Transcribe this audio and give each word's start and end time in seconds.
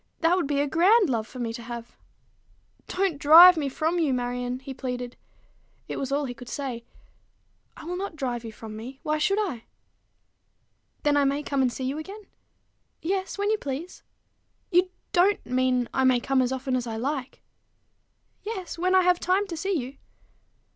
That 0.21 0.35
would 0.35 0.47
be 0.47 0.59
a 0.59 0.67
grand 0.67 1.11
love 1.11 1.27
for 1.27 1.37
me 1.37 1.53
to 1.53 1.61
have." 1.61 1.95
"Don't 2.87 3.19
drive 3.19 3.55
me 3.55 3.69
from 3.69 3.99
you, 3.99 4.15
Marion," 4.15 4.57
he 4.57 4.73
pleaded. 4.73 5.15
It 5.87 5.97
was 5.99 6.11
all 6.11 6.25
he 6.25 6.33
could 6.33 6.49
say. 6.49 6.83
"I 7.77 7.85
will 7.85 7.97
not 7.97 8.15
drive 8.15 8.43
you 8.43 8.51
from 8.51 8.75
me. 8.75 8.99
Why 9.03 9.19
should 9.19 9.37
I?" 9.37 9.65
"Then 11.03 11.17
I 11.17 11.23
may 11.23 11.43
come 11.43 11.61
and 11.61 11.71
see 11.71 11.83
you 11.83 11.99
again?" 11.99 12.23
"Yes: 13.03 13.37
when 13.37 13.51
you 13.51 13.59
please." 13.59 14.01
"You 14.71 14.89
don't 15.11 15.45
mean 15.45 15.87
I 15.93 16.03
may 16.03 16.19
come 16.19 16.41
as 16.41 16.51
often 16.51 16.75
as 16.75 16.87
I 16.87 16.95
like?" 16.97 17.43
"Yes 18.41 18.79
when 18.79 18.95
I 18.95 19.03
have 19.03 19.19
time 19.19 19.45
to 19.45 19.55
see 19.55 19.77
you." 19.77 19.97